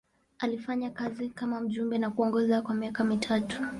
[0.39, 3.63] Alifanya kazi kama mjumbe na kuongoza kwa miaka mitatu.